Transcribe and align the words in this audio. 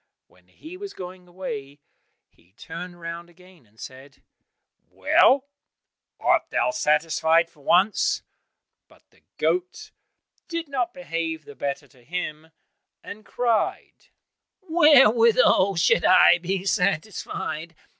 When 0.25 0.47
he 0.47 0.77
was 0.77 0.95
going 0.95 1.27
away, 1.27 1.79
he 2.27 2.53
turned 2.53 2.99
round 2.99 3.29
again 3.29 3.67
and 3.67 3.79
said, 3.79 4.23
"Well, 4.89 5.45
art 6.19 6.45
thou 6.49 6.71
satisfied 6.71 7.51
for 7.51 7.59
once?" 7.63 8.23
But 8.87 9.03
the 9.11 9.21
goat 9.37 9.91
did 10.47 10.67
not 10.67 10.91
behave 10.95 11.45
the 11.45 11.53
better 11.53 11.87
to 11.89 12.03
him, 12.03 12.47
and 13.03 13.23
cried, 13.23 14.07
"Wherewithal 14.61 15.75
should 15.75 16.03
I 16.05 16.39
be 16.39 16.65
satisfied? 16.65 17.75